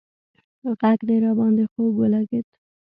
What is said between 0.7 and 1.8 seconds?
غږ دې راباندې